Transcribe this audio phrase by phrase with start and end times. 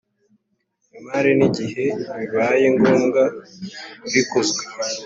[0.99, 1.85] imari n igihe
[2.17, 3.23] bibaye ngombwa
[4.13, 4.61] rikozwe